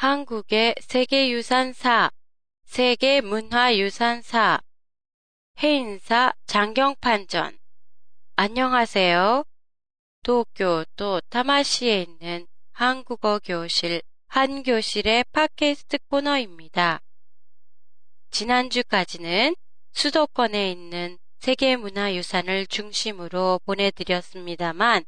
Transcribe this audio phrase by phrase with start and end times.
[0.00, 2.10] 한국의 세계유산사,
[2.64, 4.58] 세계문화유산사,
[5.58, 7.58] 해인사 장경판전.
[8.34, 9.44] 안녕하세요.
[10.22, 17.02] 도쿄도 타마시에 있는 한국어 교실 한 교실의 팟캐스트 코너입니다.
[18.30, 19.54] 지난주까지는
[19.92, 25.04] 수도권에 있는 세계문화유산을 중심으로 보내드렸습니다만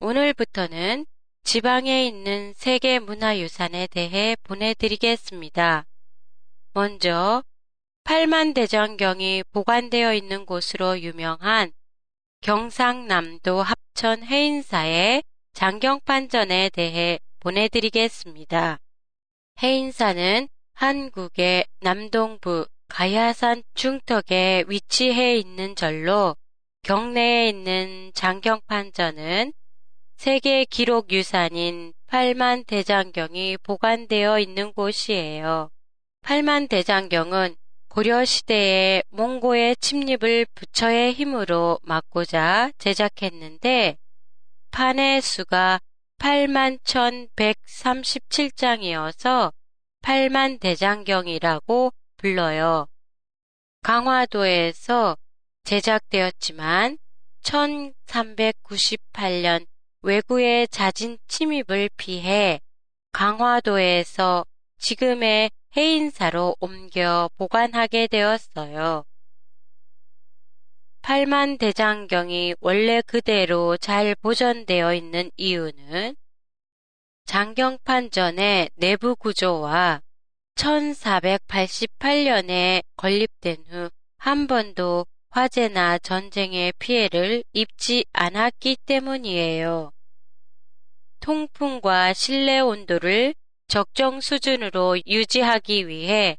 [0.00, 1.04] 오늘부터는
[1.44, 5.84] 지방에 있는 세계 문화유산에 대해 보내드리겠습니다.
[6.72, 7.44] 먼저
[8.04, 11.70] 팔만대장경이 보관되어 있는 곳으로 유명한
[12.40, 15.22] 경상남도 합천 해인사의
[15.52, 18.80] 장경판전에 대해 보내드리겠습니다.
[19.62, 26.36] 해인사는 한국의 남동부 가야산 중턱에 위치해 있는 절로
[26.82, 29.52] 경내에 있는 장경판전은
[30.16, 35.68] 세계 기록 유산인 팔만 대장경이 보관되어 있는 곳이에요.
[36.22, 37.56] 팔만 대장경은
[37.88, 43.98] 고려 시대에 몽고의 침입을 부처의 힘으로 막고자 제작했는데
[44.70, 45.80] 판의 수가
[46.18, 49.52] 8만 1137장이어서
[50.02, 52.86] 8만 대장경이라고 불러요.
[53.82, 55.18] 강화도에서
[55.64, 56.96] 제작되었지만
[57.42, 59.66] 1398년
[60.04, 62.60] 외구의 자진 침입을 피해
[63.12, 64.44] 강화도에서
[64.78, 69.04] 지금의 해인사로 옮겨 보관하게 되었어요.
[71.02, 76.16] 팔만 대장경이 원래 그대로 잘 보존되어 있는 이유는
[77.24, 80.00] 장경판 전의 내부 구조와
[80.56, 83.90] 1488년에 건립된 후
[84.24, 85.04] 한 번도
[85.34, 89.90] 화재나 전쟁의 피해를 입지 않았기 때문이에요.
[91.18, 93.34] 통풍과 실내 온도를
[93.66, 96.38] 적정 수준으로 유지하기 위해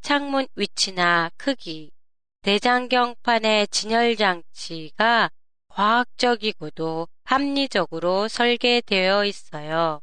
[0.00, 1.90] 창문 위치나 크기,
[2.40, 5.28] 대장경판의 진열 장치가
[5.68, 10.00] 과학적이고도 합리적으로 설계되어 있어요.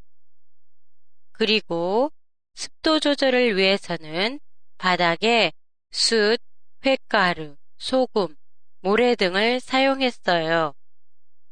[1.31, 2.11] 그리고
[2.53, 4.39] 습도 조절을 위해서는
[4.77, 5.53] 바닥에
[5.89, 6.37] 숯,
[6.85, 8.35] 횟가루, 소금,
[8.81, 10.73] 모래 등을 사용했어요.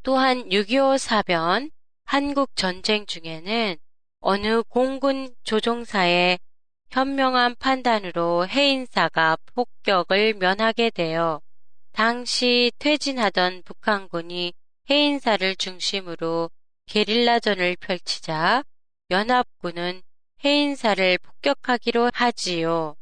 [0.03, 1.72] 또한 6.25 사변,
[2.06, 3.78] 한국 전쟁 중에는
[4.19, 6.40] 어느 공군 조종사의
[6.90, 11.41] 현명한 판단으로 해인사가 폭격을 면하게 되어
[11.91, 14.53] 당시 퇴진하던 북한군이
[14.90, 16.52] 해인사를 중심으로
[16.86, 18.63] 게릴라전을 펼치자
[19.09, 20.02] 연합군은
[20.44, 22.96] 해인사를 폭격하기로 하지요.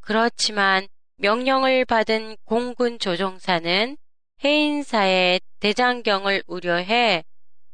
[0.00, 3.96] 그렇지만 명령을 받은 공군 조종사는
[4.44, 7.24] 해인사의 대장경을 우려해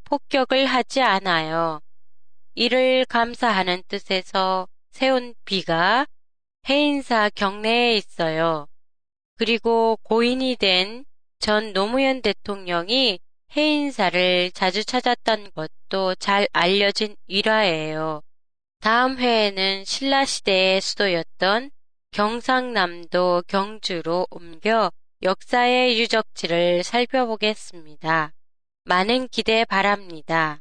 [0.04, 1.80] 폭격을 하지 않아요.
[2.54, 6.06] 이를 감사하는 뜻에서 세운 비가
[6.69, 8.66] 해인사 경내에 있어요.
[9.36, 11.04] 그리고 고인이 된
[11.42, 13.19] 전 노무현 대통령이
[13.56, 18.22] 해인사를 자주 찾았던 것도 잘 알려진 일화예요.
[18.78, 21.72] 다음 회에는 신라시대의 수도였던
[22.12, 24.92] 경상남도 경주로 옮겨
[25.22, 28.34] 역사의 유적지를 살펴보겠습니다.
[28.84, 30.60] 많은 기대 바랍니다.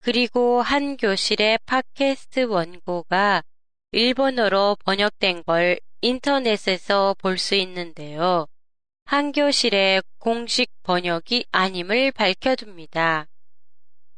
[0.00, 3.42] 그리고 한 교실의 팟캐스트 원고가
[3.90, 8.46] 일본어로 번역된 걸 인터넷에서 볼 수 있는데요.
[9.04, 13.26] 한 교실의 공식 번역이 아님을 밝혀둡니다.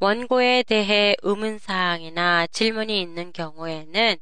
[0.01, 4.17] 원고에 대해 의문사항이나 질문이 있는 경우에는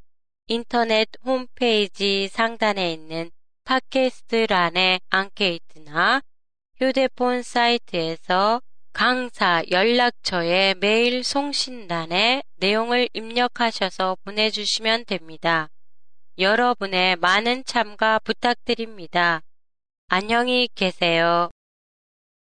[0.53, 3.31] 인터넷 홈페이지 상단에 있는
[3.63, 6.23] 팟캐스트란의 앙케이트나
[6.77, 8.61] 휴대폰 사이트에서
[8.93, 15.69] 강사 연락처에 메일 송신란에 내용을 입력하셔서 보내주시면 됩니다.
[16.37, 19.43] 여러분의 많은 참가 부탁드립니다.
[20.09, 21.51] 안녕히 계세요.